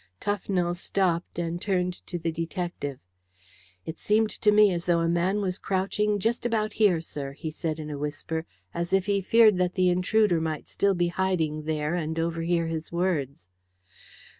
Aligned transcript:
Tufnell 0.19 0.73
stopped, 0.75 1.37
and 1.37 1.61
turned 1.61 1.93
to 2.07 2.17
the 2.17 2.31
detective. 2.31 2.97
"It 3.85 3.99
seemed 3.99 4.31
to 4.31 4.51
me 4.51 4.73
as 4.73 4.87
though 4.87 5.01
a 5.01 5.07
man 5.07 5.41
was 5.41 5.59
crouching 5.59 6.17
just 6.17 6.43
about 6.43 6.73
here, 6.73 6.99
sir," 7.01 7.33
he 7.33 7.51
said 7.51 7.77
in 7.77 7.91
a 7.91 7.99
whisper, 7.99 8.47
as 8.73 8.93
if 8.93 9.05
he 9.05 9.21
feared 9.21 9.57
that 9.59 9.75
the 9.75 9.89
intruder 9.91 10.41
might 10.41 10.67
still 10.67 10.95
be 10.95 11.09
hiding 11.09 11.65
there 11.65 11.93
and 11.93 12.17
overhear 12.17 12.65
his 12.65 12.91
words. 12.91 13.47